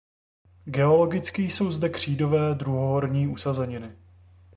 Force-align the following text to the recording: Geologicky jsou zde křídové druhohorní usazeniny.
Geologicky 0.65 1.43
jsou 1.49 1.71
zde 1.71 1.89
křídové 1.89 2.55
druhohorní 2.55 3.27
usazeniny. 3.27 3.91